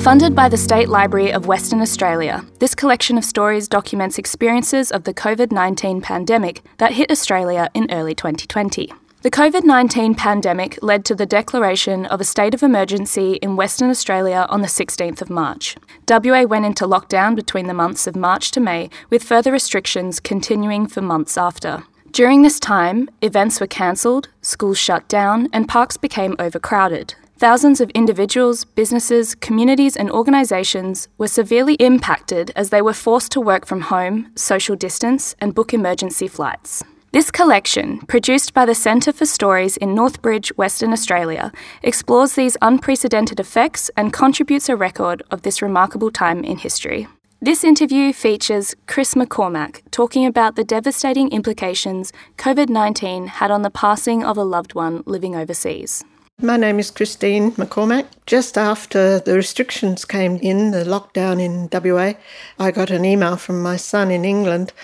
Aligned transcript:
Funded 0.00 0.34
by 0.34 0.48
the 0.48 0.56
State 0.56 0.88
Library 0.88 1.32
of 1.32 1.46
Western 1.46 1.80
Australia, 1.80 2.44
this 2.58 2.74
collection 2.74 3.16
of 3.16 3.24
stories 3.24 3.68
documents 3.68 4.18
experiences 4.18 4.90
of 4.90 5.04
the 5.04 5.14
COVID 5.14 5.52
19 5.52 6.00
pandemic 6.00 6.62
that 6.78 6.94
hit 6.94 7.12
Australia 7.12 7.70
in 7.72 7.86
early 7.92 8.16
2020. 8.16 8.92
The 9.22 9.30
COVID 9.30 9.62
19 9.62 10.16
pandemic 10.16 10.82
led 10.82 11.04
to 11.04 11.14
the 11.14 11.24
declaration 11.24 12.06
of 12.06 12.20
a 12.20 12.24
state 12.24 12.52
of 12.52 12.64
emergency 12.64 13.34
in 13.34 13.54
Western 13.54 13.90
Australia 13.90 14.44
on 14.48 14.60
the 14.60 14.66
16th 14.66 15.22
of 15.22 15.30
March. 15.30 15.76
WA 16.08 16.42
went 16.42 16.66
into 16.66 16.84
lockdown 16.84 17.36
between 17.36 17.68
the 17.68 17.74
months 17.74 18.08
of 18.08 18.16
March 18.16 18.50
to 18.50 18.58
May, 18.58 18.90
with 19.08 19.22
further 19.22 19.52
restrictions 19.52 20.18
continuing 20.18 20.88
for 20.88 21.00
months 21.00 21.38
after. 21.38 21.84
During 22.12 22.42
this 22.42 22.58
time, 22.58 23.08
events 23.22 23.60
were 23.60 23.68
cancelled, 23.68 24.28
schools 24.42 24.78
shut 24.78 25.06
down, 25.06 25.48
and 25.52 25.68
parks 25.68 25.96
became 25.96 26.34
overcrowded. 26.40 27.14
Thousands 27.38 27.80
of 27.80 27.88
individuals, 27.90 28.64
businesses, 28.64 29.36
communities, 29.36 29.96
and 29.96 30.10
organisations 30.10 31.06
were 31.18 31.28
severely 31.28 31.74
impacted 31.74 32.50
as 32.56 32.70
they 32.70 32.82
were 32.82 32.92
forced 32.92 33.30
to 33.32 33.40
work 33.40 33.64
from 33.64 33.82
home, 33.82 34.32
social 34.34 34.74
distance, 34.74 35.36
and 35.40 35.54
book 35.54 35.72
emergency 35.72 36.26
flights. 36.26 36.82
This 37.12 37.30
collection, 37.30 38.00
produced 38.08 38.54
by 38.54 38.66
the 38.66 38.74
Centre 38.74 39.12
for 39.12 39.24
Stories 39.24 39.76
in 39.76 39.94
Northbridge, 39.94 40.50
Western 40.56 40.92
Australia, 40.92 41.52
explores 41.82 42.34
these 42.34 42.56
unprecedented 42.60 43.38
effects 43.38 43.88
and 43.96 44.12
contributes 44.12 44.68
a 44.68 44.76
record 44.76 45.22
of 45.30 45.42
this 45.42 45.62
remarkable 45.62 46.10
time 46.10 46.42
in 46.42 46.58
history. 46.58 47.06
This 47.42 47.64
interview 47.64 48.12
features 48.12 48.76
Chris 48.86 49.14
McCormack 49.14 49.80
talking 49.90 50.26
about 50.26 50.56
the 50.56 50.62
devastating 50.62 51.32
implications 51.32 52.12
COVID 52.36 52.68
19 52.68 53.28
had 53.28 53.50
on 53.50 53.62
the 53.62 53.70
passing 53.70 54.22
of 54.22 54.36
a 54.36 54.44
loved 54.44 54.74
one 54.74 55.02
living 55.06 55.34
overseas. 55.34 56.04
My 56.42 56.58
name 56.58 56.78
is 56.78 56.90
Christine 56.90 57.52
McCormack. 57.52 58.08
Just 58.26 58.58
after 58.58 59.20
the 59.20 59.32
restrictions 59.36 60.04
came 60.04 60.36
in, 60.42 60.72
the 60.72 60.84
lockdown 60.84 61.40
in 61.40 61.70
WA, 61.72 62.12
I 62.58 62.70
got 62.72 62.90
an 62.90 63.06
email 63.06 63.38
from 63.38 63.62
my 63.62 63.76
son 63.76 64.10
in 64.10 64.26
England 64.26 64.74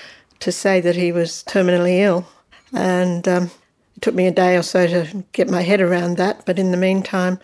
to 0.41 0.51
say 0.51 0.81
that 0.81 0.97
he 0.97 1.13
was 1.13 1.45
terminally 1.47 1.99
ill. 1.99 2.27
And 2.73 3.29
um, 3.29 3.51
it 3.97 4.01
took 4.01 4.15
me 4.15 4.29
a 4.29 4.33
day 4.33 4.57
or 4.57 4.63
so 4.63 4.87
to 4.87 5.25
get 5.33 5.51
my 5.51 5.61
head 5.61 5.83
around 5.83 6.17
that. 6.17 6.47
But 6.47 6.59
in 6.59 6.71
the 6.71 6.79
meantime, 6.79 7.39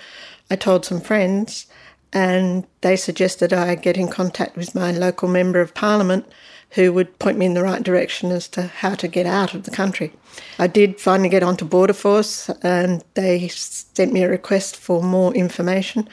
I 0.51 0.57
told 0.57 0.87
some 0.87 1.03
friends, 1.03 1.67
and 2.13 2.67
they 2.83 2.97
suggested 2.97 3.53
I 3.53 3.75
get 3.75 3.97
in 3.97 4.09
contact 4.09 4.57
with 4.57 4.75
my 4.75 4.93
local 4.93 5.29
member 5.29 5.61
of 5.61 5.75
parliament 5.75 6.27
who 6.71 6.93
would 6.93 7.19
point 7.19 7.39
me 7.39 7.47
in 7.47 7.55
the 7.55 7.63
right 7.63 7.83
direction 7.83 8.31
as 8.31 8.49
to 8.49 8.63
how 8.63 8.95
to 8.95 9.09
get 9.09 9.27
out 9.27 9.55
of 9.55 9.65
the 9.65 9.71
country. 9.71 10.13
I 10.59 10.67
did 10.67 11.01
finally 11.01 11.29
get 11.29 11.43
onto 11.43 11.65
Border 11.65 11.93
Force 11.93 12.49
and 12.63 13.05
they 13.15 13.49
sent 13.49 14.13
me 14.13 14.23
a 14.23 14.29
request 14.29 14.77
for 14.77 15.03
more 15.03 15.35
information. 15.35 16.09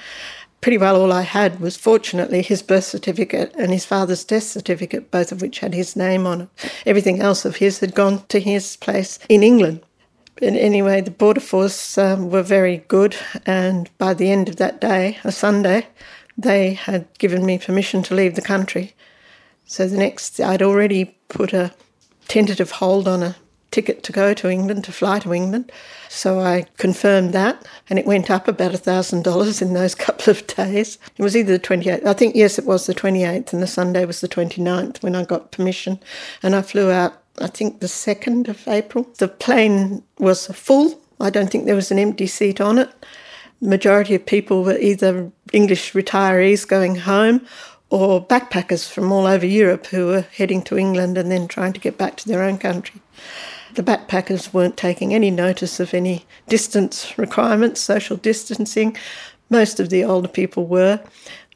Pretty 0.62 0.78
well 0.78 1.02
all 1.02 1.14
I 1.14 1.22
had 1.22 1.62
was 1.62 1.78
fortunately 1.78 2.42
his 2.42 2.62
birth 2.62 2.84
certificate 2.84 3.54
and 3.58 3.72
his 3.72 3.86
father's 3.86 4.26
death 4.26 4.44
certificate, 4.44 5.10
both 5.10 5.32
of 5.32 5.42
which 5.42 5.60
had 5.60 5.74
his 5.74 5.96
name 5.96 6.28
on 6.28 6.42
it. 6.42 6.50
Everything 6.86 7.22
else 7.22 7.46
of 7.46 7.58
his 7.58 7.80
had 7.80 7.96
gone 7.96 8.26
to 8.28 8.42
his 8.42 8.76
place 8.76 9.20
in 9.30 9.42
England. 9.42 9.82
But 10.40 10.54
anyway, 10.54 11.02
the 11.02 11.12
Border 11.12 11.42
Force 11.42 11.98
um, 11.98 12.30
were 12.30 12.44
very 12.44 12.78
good, 12.88 13.18
and 13.46 13.90
by 13.98 14.14
the 14.14 14.32
end 14.32 14.48
of 14.48 14.56
that 14.56 14.80
day, 14.80 15.18
a 15.26 15.34
Sunday, 15.34 15.88
they 16.38 16.76
had 16.76 17.08
given 17.18 17.46
me 17.46 17.58
permission 17.58 18.04
to 18.04 18.16
leave 18.16 18.36
the 18.36 18.42
country. 18.42 18.94
So 19.66 19.86
the 19.86 19.98
next, 19.98 20.40
I'd 20.40 20.62
already 20.62 21.18
put 21.28 21.52
a 21.52 21.74
tentative 22.30 22.72
hold 22.72 23.06
on 23.06 23.22
a 23.22 23.36
ticket 23.72 24.02
to 24.04 24.12
go 24.12 24.34
to 24.34 24.50
England, 24.50 24.86
to 24.86 24.92
fly 24.92 25.20
to 25.20 25.34
England. 25.34 25.72
So 26.08 26.40
I 26.40 26.66
confirmed 26.78 27.34
that, 27.34 27.68
and 27.90 28.00
it 28.00 28.06
went 28.06 28.32
up 28.32 28.48
about 28.48 28.72
$1,000 28.72 29.62
in 29.62 29.74
those 29.74 29.94
couple 30.06 30.32
of 30.32 30.48
days. 30.48 30.98
It 31.18 31.22
was 31.22 31.36
either 31.36 31.58
the 31.58 31.60
28th, 31.60 32.06
I 32.06 32.14
think, 32.14 32.36
yes, 32.36 32.58
it 32.58 32.66
was 32.66 32.86
the 32.86 32.96
28th, 32.96 33.54
and 33.54 33.62
the 33.62 33.68
Sunday 33.68 34.06
was 34.06 34.22
the 34.22 34.28
29th 34.28 35.04
when 35.04 35.16
I 35.16 35.26
got 35.26 35.52
permission. 35.52 36.00
And 36.42 36.56
I 36.56 36.62
flew 36.62 36.90
out, 36.92 37.19
I 37.38 37.48
think, 37.48 37.80
the 37.80 37.88
2nd 37.88 38.48
of 38.48 38.68
April. 38.68 39.08
The 39.18 39.28
plane 39.28 40.04
was 40.18 40.48
full, 40.48 41.00
I 41.20 41.30
don't 41.30 41.50
think 41.50 41.66
there 41.66 41.76
was 41.76 41.92
an 41.92 42.00
empty 42.00 42.28
seat 42.28 42.62
on 42.62 42.78
it. 42.78 42.90
The 43.62 43.68
majority 43.68 44.16
of 44.16 44.26
people 44.26 44.64
were 44.64 44.78
either 44.78 45.32
English 45.52 45.92
retirees 45.94 46.68
going 46.68 46.96
home 46.96 47.46
or 47.90 48.26
backpackers 48.26 48.90
from 48.90 49.12
all 49.12 49.26
over 49.26 49.46
Europe 49.46 49.88
who 49.88 50.08
were 50.08 50.22
heading 50.22 50.62
to 50.64 50.78
England 50.78 51.18
and 51.18 51.32
then 51.32 51.48
trying 51.48 51.74
to 51.74 51.80
get 51.80 51.98
back 51.98 52.16
to 52.18 52.28
their 52.28 52.44
own 52.44 52.58
country. 52.58 53.02
The 53.76 53.84
backpackers 53.84 54.54
weren't 54.54 54.78
taking 54.78 55.14
any 55.14 55.30
notice 55.30 55.80
of 55.80 55.94
any 55.94 56.26
distance 56.48 57.18
requirements, 57.18 57.82
social 57.82 58.16
distancing. 58.18 58.96
Most 59.50 59.80
of 59.80 59.90
the 59.90 60.04
older 60.04 60.28
people 60.28 60.66
were, 60.66 61.02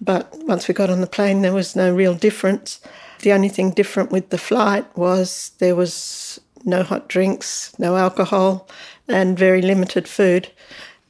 but 0.02 0.36
once 0.44 0.68
we 0.68 0.74
got 0.74 0.90
on 0.90 1.02
the 1.02 1.08
plane, 1.08 1.42
there 1.42 1.54
was 1.54 1.76
no 1.76 1.94
real 1.94 2.16
difference. 2.16 2.82
The 3.24 3.32
only 3.32 3.48
thing 3.48 3.72
different 3.72 4.12
with 4.12 4.32
the 4.32 4.38
flight 4.38 4.86
was 4.98 5.52
there 5.60 5.78
was 5.78 6.42
no 6.66 6.84
hot 6.84 7.08
drinks, 7.08 7.74
no 7.80 7.96
alcohol, 7.96 8.68
and 9.08 9.40
very 9.40 9.62
limited 9.62 10.10
food. 10.10 10.52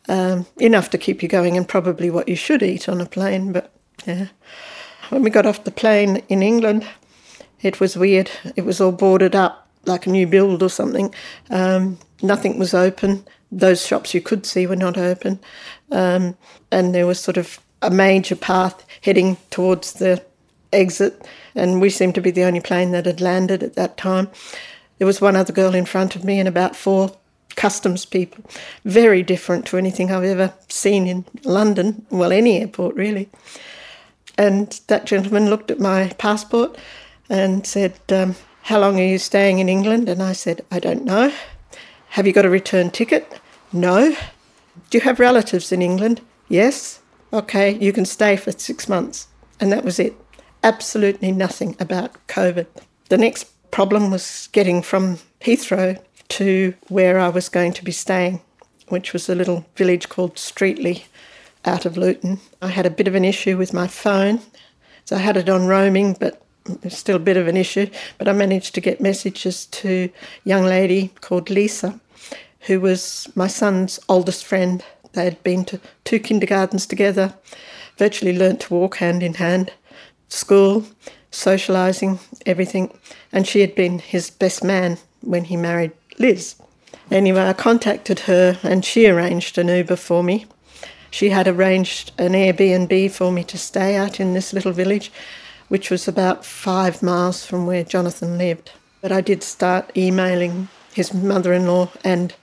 Um, 0.07 0.45
enough 0.57 0.91
to 0.91 0.99
keep 0.99 1.23
you 1.23 1.29
going 1.29 1.57
and 1.57 1.67
probably 1.67 2.11
what 2.11 2.29
you 2.29 2.35
should 2.35 2.61
eat 2.61 2.87
on 2.87 3.01
a 3.01 3.07
plane, 3.07 3.51
but 3.51 3.73
yeah. 4.05 4.27
When 5.09 5.23
we 5.23 5.31
got 5.31 5.47
off 5.47 5.63
the 5.63 5.71
plane 5.71 6.21
in 6.29 6.43
England, 6.43 6.87
it 7.63 7.79
was 7.79 7.97
weird. 7.97 8.29
It 8.55 8.63
was 8.63 8.79
all 8.79 8.91
boarded 8.91 9.35
up 9.35 9.67
like 9.85 10.05
a 10.05 10.11
new 10.11 10.27
build 10.27 10.61
or 10.61 10.69
something. 10.69 11.13
Um, 11.49 11.97
nothing 12.21 12.59
was 12.59 12.75
open. 12.75 13.25
Those 13.51 13.83
shops 13.83 14.13
you 14.13 14.21
could 14.21 14.45
see 14.45 14.67
were 14.67 14.75
not 14.75 14.99
open. 14.99 15.39
Um, 15.91 16.37
and 16.71 16.93
there 16.93 17.07
was 17.07 17.19
sort 17.19 17.37
of 17.37 17.59
a 17.81 17.89
major 17.89 18.35
path 18.35 18.85
heading 19.01 19.37
towards 19.49 19.93
the 19.93 20.23
exit, 20.73 21.27
and 21.55 21.81
we 21.81 21.89
seemed 21.89 22.15
to 22.15 22.21
be 22.21 22.31
the 22.31 22.43
only 22.43 22.61
plane 22.61 22.91
that 22.91 23.05
had 23.05 23.21
landed 23.21 23.63
at 23.63 23.75
that 23.75 23.97
time. 23.97 24.29
There 24.97 25.07
was 25.07 25.21
one 25.21 25.35
other 25.35 25.53
girl 25.53 25.75
in 25.75 25.85
front 25.85 26.15
of 26.15 26.23
me 26.23 26.39
and 26.39 26.47
about 26.47 26.75
four 26.75 27.15
customs 27.55 28.05
people. 28.05 28.43
Very 28.85 29.23
different 29.23 29.65
to 29.67 29.77
anything 29.77 30.11
I've 30.11 30.23
ever 30.23 30.53
seen 30.67 31.07
in 31.07 31.25
London, 31.43 32.05
well, 32.09 32.31
any 32.31 32.59
airport 32.59 32.95
really. 32.95 33.29
And 34.37 34.79
that 34.87 35.05
gentleman 35.05 35.49
looked 35.49 35.69
at 35.69 35.79
my 35.79 36.09
passport 36.17 36.77
and 37.29 37.65
said, 37.65 37.99
um, 38.09 38.35
How 38.63 38.79
long 38.79 38.99
are 38.99 39.05
you 39.05 39.19
staying 39.19 39.59
in 39.59 39.69
England? 39.69 40.09
And 40.09 40.21
I 40.21 40.33
said, 40.33 40.65
I 40.71 40.79
don't 40.79 41.05
know. 41.05 41.31
Have 42.09 42.27
you 42.27 42.33
got 42.33 42.45
a 42.45 42.49
return 42.49 42.91
ticket? 42.91 43.39
No. 43.71 44.15
Do 44.89 44.97
you 44.97 45.01
have 45.01 45.19
relatives 45.19 45.71
in 45.71 45.81
England? 45.81 46.21
Yes. 46.49 46.99
Okay, 47.31 47.77
you 47.79 47.91
can 47.91 48.05
stay 48.05 48.35
for 48.35 48.51
six 48.51 48.87
months. 48.87 49.27
And 49.59 49.71
that 49.71 49.83
was 49.83 49.99
it. 49.99 50.15
Absolutely 50.63 51.33
nothing 51.33 51.75
about 51.77 52.25
COVID. 52.27 52.67
The 53.09 53.17
next 53.17 53.47
problem 53.69 54.09
was 54.09 54.47
getting 54.53 54.81
from 54.81 55.19
Heathrow 55.41 56.01
to 56.29 56.73
where 56.87 57.19
I 57.19 57.27
was 57.27 57.49
going 57.49 57.73
to 57.73 57.83
be 57.83 57.91
staying, 57.91 58.39
which 58.87 59.11
was 59.11 59.27
a 59.27 59.35
little 59.35 59.65
village 59.75 60.07
called 60.07 60.35
Streatley 60.35 61.03
out 61.65 61.85
of 61.85 61.97
Luton. 61.97 62.39
I 62.61 62.69
had 62.69 62.85
a 62.85 62.89
bit 62.89 63.09
of 63.09 63.15
an 63.15 63.25
issue 63.25 63.57
with 63.57 63.73
my 63.73 63.87
phone, 63.87 64.39
so 65.03 65.17
I 65.17 65.19
had 65.19 65.35
it 65.35 65.49
on 65.49 65.67
roaming, 65.67 66.15
but 66.17 66.41
still 66.87 67.17
a 67.17 67.19
bit 67.19 67.35
of 67.35 67.49
an 67.49 67.57
issue. 67.57 67.87
But 68.17 68.29
I 68.29 68.31
managed 68.31 68.73
to 68.75 68.81
get 68.81 69.01
messages 69.01 69.65
to 69.65 70.09
a 70.45 70.47
young 70.47 70.63
lady 70.63 71.11
called 71.19 71.49
Lisa, 71.49 71.99
who 72.61 72.79
was 72.79 73.27
my 73.35 73.47
son's 73.47 73.99
oldest 74.07 74.45
friend. 74.45 74.81
They 75.11 75.25
had 75.25 75.43
been 75.43 75.65
to 75.65 75.81
two 76.05 76.19
kindergartens 76.19 76.85
together, 76.85 77.33
virtually 77.97 78.37
learnt 78.37 78.61
to 78.61 78.73
walk 78.73 78.97
hand 78.97 79.21
in 79.21 79.33
hand, 79.33 79.73
school, 80.33 80.85
socialising, 81.31 82.19
everything. 82.45 82.91
And 83.31 83.47
she 83.47 83.61
had 83.61 83.75
been 83.75 83.99
his 83.99 84.29
best 84.29 84.63
man 84.63 84.97
when 85.21 85.45
he 85.45 85.57
married 85.57 85.91
Liz. 86.19 86.55
Anyway, 87.11 87.41
I 87.41 87.53
contacted 87.53 88.21
her 88.21 88.57
and 88.63 88.85
she 88.85 89.07
arranged 89.07 89.57
an 89.57 89.67
Uber 89.67 89.95
for 89.95 90.23
me 90.23 90.45
she 91.13 91.29
had 91.29 91.47
arranged 91.47 92.11
an 92.17 92.31
Airbnb 92.31 93.11
for 93.11 93.31
me 93.31 93.43
to 93.43 93.55
stay 93.55 93.95
at 93.95 94.19
in 94.19 94.33
this 94.33 94.51
little 94.51 94.71
village, 94.71 95.11
which 95.67 95.91
was 95.91 96.07
about 96.07 96.43
five 96.43 97.03
miles 97.03 97.45
from 97.45 97.67
where 97.67 97.83
Jonathan 97.83 98.39
lived. 98.39 98.71
But 98.99 99.11
I 99.11 99.21
did 99.21 99.43
start 99.43 99.95
emailing 99.95 100.69
his 100.91 101.13
mother 101.13 101.53
in 101.53 101.67
law 101.67 101.91
and 102.03 102.33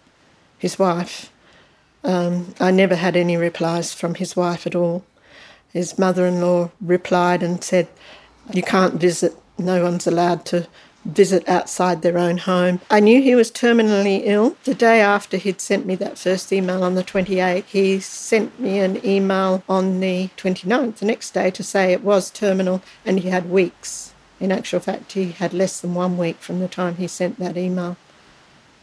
his 0.57 0.79
wife. 0.79 1.33
Um, 2.05 2.55
I 2.61 2.71
never 2.71 2.95
had 2.95 3.17
any 3.17 3.37
replies 3.37 3.93
from 3.93 4.15
his 4.15 4.37
wife 4.37 4.69
at 4.69 4.77
all. 4.77 5.05
His 5.73 5.99
mother 5.99 6.27
in 6.27 6.41
law 6.41 6.71
replied 6.81 7.43
and 7.43 7.63
said, 7.63 7.89
You 8.53 8.63
can't 8.63 8.95
visit, 8.95 9.37
no 9.59 9.83
one's 9.83 10.07
allowed 10.07 10.45
to 10.47 10.67
visit 11.05 11.49
outside 11.49 12.03
their 12.03 12.19
own 12.19 12.39
home. 12.39 12.81
I 12.91 13.01
knew 13.01 13.23
he 13.23 13.35
was 13.35 13.51
terminally 13.51 14.23
ill. 14.25 14.57
The 14.65 14.75
day 14.75 15.01
after 15.01 15.37
he'd 15.37 15.61
sent 15.61 15.87
me 15.87 15.95
that 15.97 16.19
first 16.19 16.53
email 16.53 16.83
on 16.83 16.95
the 16.95 17.05
28th, 17.05 17.65
he 17.65 18.01
sent 18.01 18.59
me 18.61 18.79
an 18.81 19.05
email 19.05 19.63
on 19.69 20.01
the 20.01 20.29
29th, 20.37 20.97
the 20.97 21.07
next 21.07 21.33
day, 21.33 21.51
to 21.51 21.63
say 21.63 21.93
it 21.93 22.05
was 22.05 22.31
terminal 22.31 22.83
and 23.05 23.21
he 23.21 23.31
had 23.31 23.51
weeks. 23.51 24.13
In 24.39 24.53
actual 24.53 24.81
fact, 24.81 25.13
he 25.13 25.33
had 25.33 25.53
less 25.53 25.81
than 25.81 25.95
one 25.95 26.17
week 26.17 26.39
from 26.39 26.61
the 26.61 26.69
time 26.69 26.97
he 26.97 27.07
sent 27.07 27.39
that 27.39 27.57
email 27.57 27.97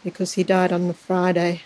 because 0.04 0.34
he 0.34 0.44
died 0.44 0.72
on 0.72 0.88
the 0.88 0.94
Friday. 0.94 1.64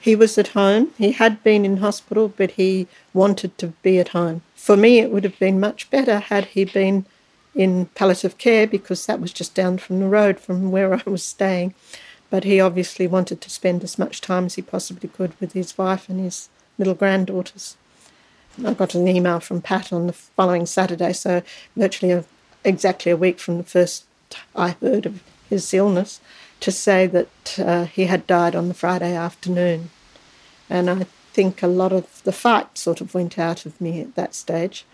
He 0.00 0.14
was 0.14 0.38
at 0.38 0.48
home. 0.48 0.92
He 0.96 1.12
had 1.12 1.42
been 1.42 1.64
in 1.64 1.78
hospital, 1.78 2.32
but 2.36 2.52
he 2.52 2.86
wanted 3.12 3.58
to 3.58 3.68
be 3.82 3.98
at 3.98 4.08
home. 4.08 4.42
For 4.54 4.76
me, 4.76 4.98
it 5.00 5.10
would 5.10 5.24
have 5.24 5.38
been 5.38 5.60
much 5.60 5.90
better 5.90 6.18
had 6.18 6.46
he 6.46 6.64
been 6.64 7.06
in 7.54 7.86
palliative 7.94 8.38
care 8.38 8.66
because 8.66 9.06
that 9.06 9.20
was 9.20 9.32
just 9.32 9.54
down 9.54 9.78
from 9.78 9.98
the 9.98 10.08
road 10.08 10.38
from 10.38 10.70
where 10.70 10.94
I 10.94 11.02
was 11.04 11.24
staying. 11.24 11.74
But 12.30 12.44
he 12.44 12.60
obviously 12.60 13.06
wanted 13.06 13.40
to 13.40 13.50
spend 13.50 13.82
as 13.82 13.98
much 13.98 14.20
time 14.20 14.46
as 14.46 14.54
he 14.54 14.62
possibly 14.62 15.08
could 15.08 15.32
with 15.40 15.52
his 15.52 15.76
wife 15.76 16.08
and 16.08 16.20
his 16.20 16.48
little 16.78 16.94
granddaughters. 16.94 17.76
I 18.64 18.74
got 18.74 18.94
an 18.94 19.08
email 19.08 19.40
from 19.40 19.62
Pat 19.62 19.92
on 19.92 20.06
the 20.06 20.12
following 20.12 20.66
Saturday, 20.66 21.12
so 21.12 21.42
virtually 21.76 22.12
a, 22.12 22.24
exactly 22.64 23.10
a 23.12 23.16
week 23.16 23.38
from 23.38 23.56
the 23.56 23.64
first 23.64 24.04
I 24.54 24.70
heard 24.80 25.06
of 25.06 25.22
his 25.48 25.72
illness, 25.72 26.20
to 26.60 26.72
say 26.72 27.06
that 27.06 27.58
uh, 27.58 27.84
he 27.84 28.04
had 28.04 28.26
died 28.26 28.54
on 28.54 28.68
the 28.68 28.74
Friday 28.74 29.14
afternoon. 29.14 29.90
And 30.68 30.90
I 30.90 31.06
think 31.32 31.62
a 31.62 31.68
lot 31.68 31.92
of 31.92 32.22
the 32.24 32.32
fight 32.32 32.76
sort 32.76 33.00
of 33.00 33.14
went 33.14 33.38
out 33.38 33.64
of 33.64 33.80
me 33.80 34.00
at 34.00 34.14
that 34.16 34.34
stage. 34.34 34.84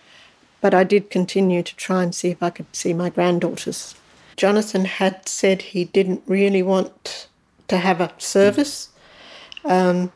But 0.60 0.74
I 0.74 0.84
did 0.84 1.10
continue 1.10 1.62
to 1.62 1.76
try 1.76 2.02
and 2.02 2.14
see 2.14 2.30
if 2.30 2.42
I 2.42 2.50
could 2.50 2.74
see 2.74 2.92
my 2.92 3.10
granddaughters. 3.10 3.94
Jonathan 4.36 4.84
had 4.84 5.28
said 5.28 5.62
he 5.62 5.84
didn't 5.84 6.22
really 6.26 6.62
want 6.62 7.28
to 7.68 7.78
have 7.78 8.00
a 8.00 8.12
service. 8.18 8.88
Um, 9.64 10.12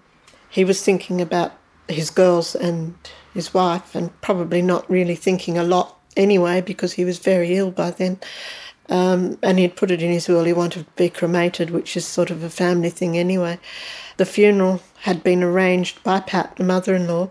he 0.51 0.65
was 0.65 0.83
thinking 0.83 1.21
about 1.21 1.53
his 1.89 2.11
girls 2.11 2.55
and 2.55 2.95
his 3.33 3.55
wife, 3.55 3.95
and 3.95 4.19
probably 4.21 4.63
not 4.63 4.89
really 4.91 5.15
thinking 5.15 5.57
a 5.57 5.63
lot 5.63 5.99
anyway 6.17 6.61
because 6.61 6.95
he 6.95 7.05
was 7.05 7.19
very 7.19 7.55
ill 7.57 7.71
by 7.71 7.91
then. 7.91 8.19
Um, 8.91 9.39
and 9.43 9.59
he'd 9.59 9.77
put 9.77 9.91
it 9.91 10.03
in 10.03 10.11
his 10.11 10.29
will. 10.29 10.45
He 10.45 10.53
wanted 10.53 10.87
to 10.87 10.93
be 10.97 11.11
cremated, 11.11 11.71
which 11.71 11.97
is 11.97 12.07
sort 12.07 12.31
of 12.31 12.43
a 12.43 12.51
family 12.51 12.89
thing 12.91 13.19
anyway. 13.19 13.59
The 14.17 14.25
funeral 14.25 14.81
had 15.03 15.23
been 15.23 15.43
arranged 15.43 16.03
by 16.03 16.21
Pat, 16.21 16.57
the 16.57 16.65
mother 16.65 16.95
in 16.95 17.07
law, 17.07 17.31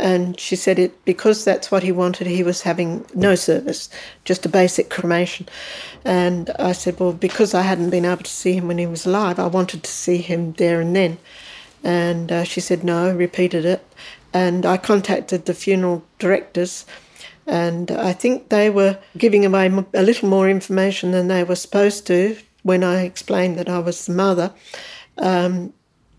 and 0.00 0.38
she 0.40 0.56
said 0.56 0.78
it 0.78 1.04
because 1.04 1.44
that's 1.44 1.70
what 1.70 1.82
he 1.82 1.92
wanted 1.92 2.26
he 2.26 2.42
was 2.42 2.62
having 2.62 3.04
no 3.14 3.34
service 3.34 3.88
just 4.24 4.46
a 4.46 4.48
basic 4.48 4.88
cremation. 4.88 5.46
And 6.04 6.50
i 6.58 6.72
said 6.72 6.98
well 6.98 7.12
because 7.12 7.54
i 7.54 7.62
hadn't 7.62 7.90
been 7.90 8.04
able 8.04 8.22
to 8.22 8.30
see 8.30 8.54
him 8.54 8.66
when 8.66 8.78
he 8.78 8.86
was 8.86 9.06
alive 9.06 9.38
i 9.38 9.46
wanted 9.46 9.82
to 9.82 9.90
see 9.90 10.18
him 10.18 10.52
there 10.52 10.80
and 10.80 10.96
then. 10.96 11.18
And 11.82 12.30
uh, 12.30 12.44
she 12.44 12.60
said 12.60 12.84
no 12.84 13.14
repeated 13.14 13.64
it. 13.64 13.84
And 14.32 14.64
i 14.64 14.76
contacted 14.76 15.44
the 15.44 15.54
funeral 15.54 16.04
directors 16.18 16.86
and 17.50 17.90
i 17.90 18.12
think 18.12 18.48
they 18.48 18.70
were 18.70 18.98
giving 19.18 19.44
away 19.44 19.66
a 19.94 20.02
little 20.02 20.28
more 20.28 20.48
information 20.48 21.10
than 21.10 21.28
they 21.28 21.44
were 21.44 21.56
supposed 21.56 22.06
to 22.06 22.36
when 22.62 22.82
i 22.82 23.02
explained 23.02 23.58
that 23.58 23.68
i 23.68 23.78
was 23.78 24.06
the 24.06 24.12
mother. 24.12 24.52
Um, 25.18 25.74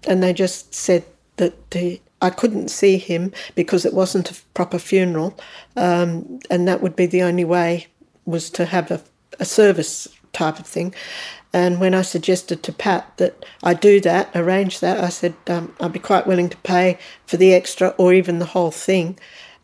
and 0.07 0.23
they 0.23 0.33
just 0.33 0.73
said 0.73 1.03
that 1.37 1.71
the 1.71 1.99
I 2.23 2.29
couldn't 2.29 2.69
see 2.69 2.97
him 2.97 3.33
because 3.55 3.83
it 3.83 3.95
wasn't 3.95 4.29
a 4.29 4.39
proper 4.53 4.77
funeral, 4.77 5.37
um, 5.75 6.39
and 6.51 6.67
that 6.67 6.81
would 6.81 6.95
be 6.95 7.07
the 7.07 7.23
only 7.23 7.43
way 7.43 7.87
was 8.25 8.51
to 8.51 8.65
have 8.65 8.91
a, 8.91 9.01
a 9.39 9.45
service 9.45 10.07
type 10.31 10.59
of 10.59 10.67
thing. 10.67 10.93
And 11.51 11.79
when 11.79 11.95
I 11.95 12.03
suggested 12.03 12.61
to 12.63 12.71
Pat 12.71 13.11
that 13.17 13.43
I 13.63 13.73
do 13.73 13.99
that, 14.01 14.29
arrange 14.35 14.81
that, 14.81 15.03
I 15.03 15.09
said 15.09 15.33
um, 15.47 15.75
I'd 15.79 15.93
be 15.93 15.99
quite 15.99 16.27
willing 16.27 16.49
to 16.49 16.57
pay 16.57 16.99
for 17.25 17.37
the 17.37 17.53
extra 17.55 17.89
or 17.97 18.13
even 18.13 18.37
the 18.37 18.45
whole 18.45 18.71
thing. 18.71 19.17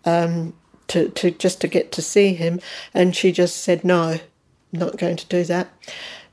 Um, 0.03 0.53
to, 0.89 1.09
to 1.09 1.31
just 1.31 1.61
to 1.61 1.67
get 1.67 1.91
to 1.93 2.01
see 2.01 2.33
him. 2.33 2.59
And 2.93 3.15
she 3.15 3.31
just 3.31 3.57
said, 3.57 3.83
no, 3.83 4.01
I'm 4.03 4.19
not 4.71 4.97
going 4.97 5.17
to 5.17 5.25
do 5.27 5.43
that. 5.45 5.69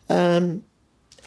Um, 0.09 0.65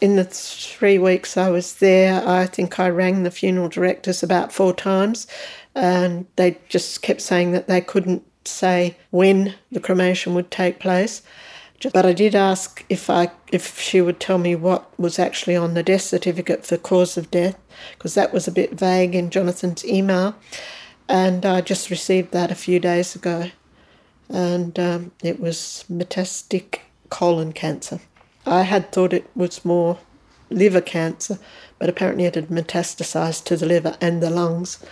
in 0.00 0.16
the 0.16 0.24
three 0.24 0.98
weeks 0.98 1.36
I 1.36 1.50
was 1.50 1.74
there, 1.74 2.26
I 2.26 2.46
think 2.46 2.78
I 2.78 2.88
rang 2.88 3.22
the 3.22 3.30
funeral 3.30 3.68
directors 3.68 4.22
about 4.22 4.52
four 4.52 4.72
times, 4.72 5.26
and 5.74 6.26
they 6.36 6.58
just 6.68 7.02
kept 7.02 7.20
saying 7.20 7.52
that 7.52 7.66
they 7.66 7.80
couldn't 7.80 8.24
say 8.44 8.96
when 9.10 9.54
the 9.72 9.80
cremation 9.80 10.34
would 10.34 10.50
take 10.50 10.78
place. 10.78 11.22
But 11.92 12.06
I 12.06 12.12
did 12.12 12.34
ask 12.34 12.84
if 12.88 13.08
I 13.08 13.30
if 13.52 13.78
she 13.80 14.00
would 14.00 14.18
tell 14.18 14.38
me 14.38 14.56
what 14.56 14.98
was 14.98 15.18
actually 15.18 15.54
on 15.56 15.74
the 15.74 15.82
death 15.82 16.02
certificate 16.02 16.64
for 16.64 16.76
cause 16.76 17.16
of 17.16 17.30
death, 17.30 17.56
because 17.96 18.14
that 18.14 18.32
was 18.32 18.48
a 18.48 18.52
bit 18.52 18.72
vague 18.72 19.14
in 19.14 19.30
Jonathan's 19.30 19.84
email, 19.84 20.34
and 21.08 21.46
I 21.46 21.60
just 21.60 21.90
received 21.90 22.32
that 22.32 22.50
a 22.50 22.56
few 22.56 22.78
days 22.78 23.16
ago, 23.16 23.50
and 24.28 24.78
um, 24.78 25.12
it 25.22 25.40
was 25.40 25.84
metastatic 25.90 26.80
colon 27.08 27.52
cancer. 27.52 28.00
I 28.46 28.62
had 28.62 28.92
thought 28.92 29.12
it 29.12 29.30
was 29.34 29.64
more 29.64 29.98
liver 30.50 30.80
cancer, 30.80 31.38
but 31.78 31.88
apparently 31.88 32.24
it 32.24 32.34
had 32.34 32.48
metastasized 32.48 33.44
to 33.44 33.56
the 33.56 33.66
liver 33.66 33.96
and 34.00 34.22
the 34.22 34.30
lungs. 34.30 34.84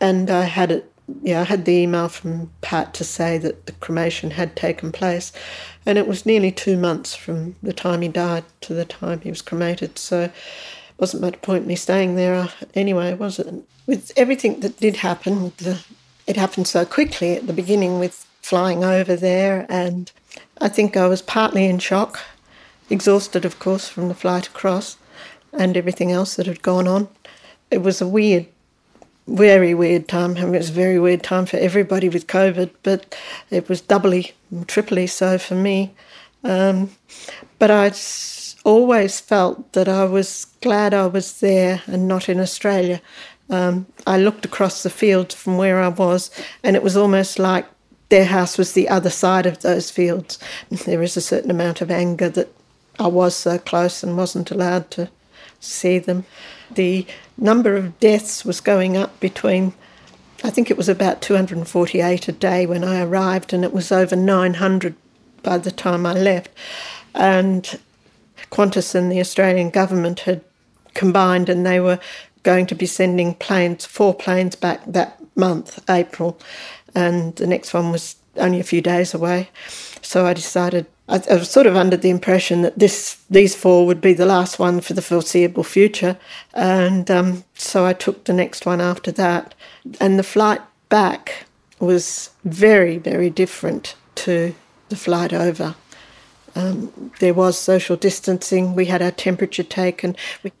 And 0.00 0.30
I 0.30 0.44
had 0.44 0.70
it, 0.70 0.92
yeah, 1.22 1.40
I 1.40 1.44
had 1.44 1.64
the 1.64 1.72
email 1.72 2.08
from 2.08 2.50
Pat 2.60 2.94
to 2.94 3.04
say 3.04 3.38
that 3.38 3.66
the 3.66 3.72
cremation 3.72 4.32
had 4.32 4.56
taken 4.56 4.92
place, 4.92 5.32
and 5.86 5.98
it 5.98 6.08
was 6.08 6.26
nearly 6.26 6.50
two 6.50 6.76
months 6.76 7.14
from 7.14 7.56
the 7.62 7.72
time 7.72 8.02
he 8.02 8.08
died 8.08 8.44
to 8.62 8.74
the 8.74 8.84
time 8.84 9.20
he 9.20 9.30
was 9.30 9.42
cremated. 9.42 9.98
So 9.98 10.30
wasn't 10.98 11.22
much 11.22 11.40
point 11.42 11.66
me 11.66 11.76
staying 11.76 12.16
there 12.16 12.48
anyway, 12.74 13.14
was 13.14 13.38
it? 13.38 13.52
With 13.86 14.12
everything 14.16 14.60
that 14.60 14.78
did 14.78 14.96
happen, 14.96 15.52
the, 15.58 15.84
it 16.26 16.36
happened 16.36 16.66
so 16.68 16.84
quickly 16.84 17.36
at 17.36 17.46
the 17.46 17.52
beginning 17.52 17.98
with 17.98 18.26
flying 18.40 18.84
over 18.84 19.16
there, 19.16 19.66
and 19.68 20.10
I 20.60 20.68
think 20.68 20.96
I 20.96 21.06
was 21.06 21.22
partly 21.22 21.66
in 21.66 21.78
shock 21.78 22.20
exhausted, 22.90 23.44
of 23.44 23.58
course, 23.58 23.88
from 23.88 24.08
the 24.08 24.14
flight 24.14 24.46
across 24.46 24.96
and 25.52 25.76
everything 25.76 26.12
else 26.12 26.36
that 26.36 26.46
had 26.46 26.62
gone 26.62 26.86
on. 26.86 27.08
It 27.70 27.82
was 27.82 28.00
a 28.00 28.08
weird, 28.08 28.46
very 29.26 29.74
weird 29.74 30.08
time. 30.08 30.36
I 30.36 30.44
mean, 30.44 30.54
it 30.54 30.58
was 30.58 30.70
a 30.70 30.74
very 30.74 30.98
weird 30.98 31.22
time 31.22 31.46
for 31.46 31.56
everybody 31.56 32.08
with 32.08 32.26
COVID, 32.26 32.70
but 32.82 33.16
it 33.50 33.68
was 33.68 33.80
doubly, 33.80 34.32
triply 34.66 35.06
so 35.06 35.38
for 35.38 35.54
me. 35.54 35.94
Um, 36.42 36.90
but 37.58 37.70
I 37.70 37.90
always 38.64 39.20
felt 39.20 39.72
that 39.74 39.88
I 39.88 40.04
was 40.04 40.46
glad 40.62 40.94
I 40.94 41.06
was 41.06 41.40
there 41.40 41.82
and 41.86 42.08
not 42.08 42.28
in 42.28 42.40
Australia. 42.40 43.00
Um, 43.50 43.86
I 44.06 44.18
looked 44.18 44.46
across 44.46 44.82
the 44.82 44.90
fields 44.90 45.34
from 45.34 45.58
where 45.58 45.80
I 45.80 45.88
was, 45.88 46.30
and 46.62 46.74
it 46.74 46.82
was 46.82 46.96
almost 46.96 47.38
like 47.38 47.66
their 48.08 48.24
house 48.24 48.56
was 48.56 48.72
the 48.72 48.88
other 48.88 49.10
side 49.10 49.46
of 49.46 49.60
those 49.60 49.90
fields. 49.90 50.38
There 50.70 51.02
is 51.02 51.16
a 51.16 51.20
certain 51.20 51.50
amount 51.50 51.80
of 51.80 51.90
anger 51.90 52.28
that 52.30 52.48
I 52.98 53.08
was 53.08 53.34
so 53.34 53.58
close 53.58 54.02
and 54.02 54.16
wasn't 54.16 54.50
allowed 54.50 54.90
to 54.92 55.10
see 55.60 55.98
them. 55.98 56.24
The 56.70 57.06
number 57.36 57.76
of 57.76 57.98
deaths 58.00 58.44
was 58.44 58.60
going 58.60 58.96
up 58.96 59.18
between, 59.20 59.74
I 60.42 60.50
think 60.50 60.70
it 60.70 60.76
was 60.76 60.88
about 60.88 61.20
248 61.20 62.28
a 62.28 62.32
day 62.32 62.66
when 62.66 62.84
I 62.84 63.02
arrived, 63.02 63.52
and 63.52 63.62
it 63.62 63.72
was 63.72 63.92
over 63.92 64.16
900 64.16 64.94
by 65.42 65.58
the 65.58 65.70
time 65.70 66.06
I 66.06 66.14
left. 66.14 66.50
And 67.14 67.78
Qantas 68.54 68.94
and 68.94 69.10
the 69.10 69.20
Australian 69.20 69.70
government 69.70 70.20
had 70.20 70.40
combined, 70.94 71.48
and 71.48 71.66
they 71.66 71.80
were 71.80 71.98
going 72.44 72.66
to 72.66 72.74
be 72.74 72.86
sending 72.86 73.34
planes, 73.34 73.84
four 73.84 74.14
planes 74.14 74.54
back 74.54 74.80
that 74.86 75.20
month, 75.34 75.82
April, 75.90 76.38
and 76.94 77.34
the 77.36 77.48
next 77.48 77.74
one 77.74 77.90
was 77.90 78.16
only 78.36 78.60
a 78.60 78.64
few 78.64 78.80
days 78.80 79.12
away. 79.12 79.48
So 80.02 80.26
I 80.26 80.34
decided 80.34 80.86
I, 81.08 81.20
I, 81.30 81.34
was 81.34 81.50
sort 81.50 81.66
of 81.66 81.76
under 81.76 81.96
the 81.96 82.10
impression 82.10 82.62
that 82.62 82.78
this 82.78 83.22
these 83.28 83.56
four 83.56 83.86
would 83.86 84.00
be 84.00 84.12
the 84.12 84.26
last 84.26 84.58
one 84.58 84.80
for 84.80 84.94
the 84.94 85.02
foreseeable 85.02 85.64
future, 85.64 86.16
and 86.52 87.10
um, 87.10 87.44
so 87.54 87.84
I 87.84 87.92
took 87.92 88.24
the 88.24 88.32
next 88.32 88.66
one 88.66 88.80
after 88.80 89.10
that. 89.12 89.54
And 90.00 90.18
the 90.18 90.22
flight 90.22 90.60
back 90.88 91.46
was 91.80 92.30
very 92.44 92.98
very 92.98 93.30
different 93.30 93.96
to 94.16 94.54
the 94.90 94.96
flight 94.96 95.32
over. 95.32 95.74
Um, 96.54 97.12
there 97.20 97.34
was 97.34 97.58
social 97.58 97.96
distancing. 97.96 98.74
We 98.74 98.86
had 98.86 99.02
our 99.02 99.10
temperature 99.10 99.62
taken. 99.62 100.16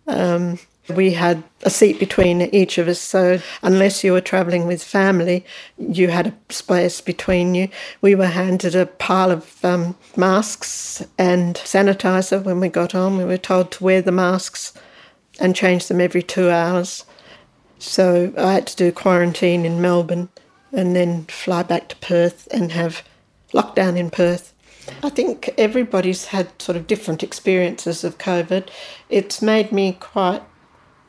Um, 0.06 0.58
we 0.94 1.12
had 1.12 1.42
a 1.62 1.70
seat 1.70 1.98
between 1.98 2.42
each 2.42 2.76
of 2.76 2.88
us, 2.88 3.00
so 3.00 3.40
unless 3.62 4.04
you 4.04 4.12
were 4.12 4.20
travelling 4.20 4.66
with 4.66 4.84
family, 4.84 5.44
you 5.78 6.08
had 6.08 6.26
a 6.26 6.52
space 6.52 7.00
between 7.00 7.54
you. 7.54 7.68
We 8.02 8.14
were 8.14 8.26
handed 8.26 8.74
a 8.74 8.86
pile 8.86 9.30
of 9.30 9.64
um, 9.64 9.96
masks 10.16 11.02
and 11.16 11.54
sanitizer 11.56 12.42
when 12.42 12.60
we 12.60 12.68
got 12.68 12.94
on. 12.94 13.16
We 13.16 13.24
were 13.24 13.38
told 13.38 13.70
to 13.72 13.84
wear 13.84 14.02
the 14.02 14.12
masks 14.12 14.74
and 15.40 15.56
change 15.56 15.86
them 15.86 16.00
every 16.00 16.22
two 16.22 16.50
hours. 16.50 17.04
So 17.78 18.32
I 18.36 18.52
had 18.52 18.66
to 18.68 18.76
do 18.76 18.92
quarantine 18.92 19.64
in 19.64 19.80
Melbourne 19.80 20.28
and 20.72 20.94
then 20.94 21.24
fly 21.26 21.62
back 21.62 21.88
to 21.88 21.96
Perth 21.96 22.48
and 22.50 22.72
have 22.72 23.02
lockdown 23.52 23.96
in 23.96 24.10
Perth. 24.10 24.53
I 25.02 25.08
think 25.10 25.52
everybody's 25.56 26.26
had 26.26 26.60
sort 26.60 26.76
of 26.76 26.86
different 26.86 27.22
experiences 27.22 28.04
of 28.04 28.18
COVID. 28.18 28.68
It's 29.08 29.40
made 29.40 29.72
me 29.72 29.96
quite 29.98 30.42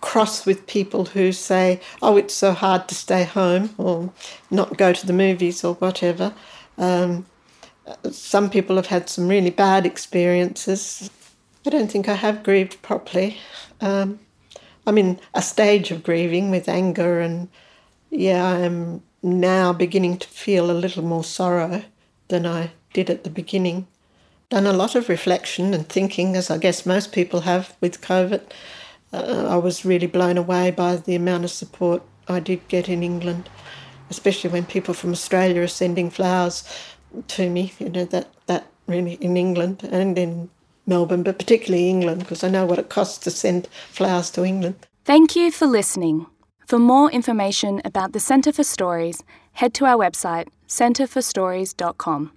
cross 0.02 0.46
with 0.46 0.68
people 0.68 1.06
who 1.06 1.32
say, 1.32 1.80
oh, 2.02 2.16
it's 2.16 2.34
so 2.34 2.54
hard 2.54 2.88
to 2.88 2.96
stay 2.96 3.24
home 3.24 3.74
or 3.78 4.12
not 4.52 4.78
go 4.78 4.94
to 4.94 5.08
the 5.08 5.14
movies 5.14 5.64
or 5.64 5.74
whatever. 5.76 6.34
Um, 6.78 7.26
some 8.12 8.50
people 8.50 8.76
have 8.76 8.88
had 8.88 9.10
some 9.10 9.28
really 9.28 9.50
bad 9.50 9.86
experiences. 9.86 11.10
I 11.66 11.70
don't 11.70 11.92
think 11.92 12.08
I 12.08 12.16
have 12.16 12.44
grieved 12.44 12.82
properly. 12.82 13.38
Um, 13.82 14.20
I'm 14.88 14.98
in 14.98 15.20
a 15.34 15.42
stage 15.42 15.92
of 15.92 16.04
grieving 16.04 16.52
with 16.52 16.70
anger, 16.70 17.20
and 17.20 17.50
yeah, 18.12 18.46
I 18.46 18.60
am 18.60 19.02
now 19.24 19.74
beginning 19.74 20.18
to 20.20 20.28
feel 20.28 20.70
a 20.70 20.74
little 20.74 21.04
more 21.04 21.24
sorrow 21.24 21.84
than 22.28 22.46
I 22.46 22.72
did 22.96 23.10
at 23.10 23.24
the 23.26 23.30
beginning. 23.30 23.88
Done 24.50 24.66
a 24.66 24.74
lot 24.74 24.96
of 24.96 25.10
reflection 25.10 25.74
and 25.74 25.88
thinking, 25.88 26.36
as 26.36 26.50
I 26.50 26.58
guess 26.58 26.86
most 26.86 27.12
people 27.12 27.42
have 27.42 27.76
with 27.82 28.02
COVID. 28.02 28.42
Uh, 29.12 29.48
I 29.50 29.58
was 29.58 29.86
really 29.86 30.08
blown 30.08 30.38
away 30.38 30.72
by 30.72 30.96
the 30.96 31.16
amount 31.16 31.44
of 31.44 31.52
support 31.52 32.02
I 32.28 32.40
did 32.40 32.68
get 32.68 32.88
in 32.88 33.04
England, 33.04 33.50
especially 34.10 34.50
when 34.50 34.66
people 34.66 34.94
from 34.94 35.12
Australia 35.12 35.62
are 35.62 35.68
sending 35.68 36.10
flowers 36.10 36.64
to 37.28 37.50
me. 37.50 37.74
You 37.80 37.90
know 37.90 38.06
that 38.06 38.28
that 38.48 38.68
really 38.88 39.14
in 39.16 39.36
England 39.36 39.88
and 39.92 40.18
in 40.18 40.50
Melbourne, 40.88 41.24
but 41.24 41.40
particularly 41.40 41.90
England, 41.90 42.20
because 42.20 42.44
I 42.44 42.50
know 42.50 42.66
what 42.66 42.80
it 42.80 42.90
costs 42.90 43.18
to 43.26 43.32
send 43.32 43.68
flowers 43.92 44.30
to 44.32 44.46
England. 44.46 44.76
Thank 45.04 45.36
you 45.36 45.52
for 45.52 45.68
listening. 45.68 46.28
For 46.68 46.80
more 46.80 47.12
information 47.12 47.82
about 47.84 48.14
the 48.14 48.20
Centre 48.20 48.52
for 48.52 48.64
Stories, 48.64 49.24
head 49.54 49.74
to 49.76 49.86
our 49.86 49.98
website 49.98 50.48
centreforstories.com. 50.68 52.32